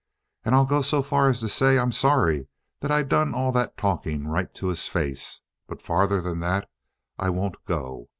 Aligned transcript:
And 0.43 0.55
I'll 0.55 0.65
go 0.65 0.81
so 0.81 1.03
far 1.03 1.29
as 1.29 1.41
to 1.41 1.47
say 1.47 1.77
I'm 1.77 1.91
sorry 1.91 2.47
that 2.79 2.89
I 2.89 3.03
done 3.03 3.35
all 3.35 3.51
that 3.51 3.77
talking 3.77 4.25
right 4.27 4.51
to 4.55 4.69
his 4.69 4.87
face. 4.87 5.43
But 5.67 5.79
farther 5.79 6.21
than 6.21 6.39
that 6.39 6.67
I 7.19 7.29
won't 7.29 7.63
go. 7.65 8.09